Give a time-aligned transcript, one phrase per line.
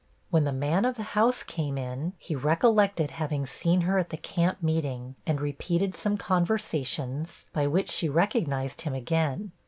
[0.31, 4.17] When the man of the house came in, he recollected having seen her at the
[4.17, 9.51] camp meeting, and repeated some conversations, by which she recognized him again.